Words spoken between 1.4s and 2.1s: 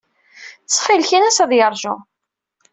ad yeṛju.